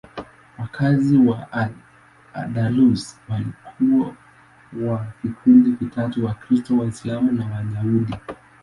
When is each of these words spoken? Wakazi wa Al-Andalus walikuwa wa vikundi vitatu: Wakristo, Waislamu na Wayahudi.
Wakazi 0.59 1.17
wa 1.17 1.51
Al-Andalus 1.51 3.19
walikuwa 3.29 4.15
wa 4.83 5.07
vikundi 5.23 5.71
vitatu: 5.71 6.25
Wakristo, 6.25 6.77
Waislamu 6.77 7.31
na 7.31 7.45
Wayahudi. 7.45 8.15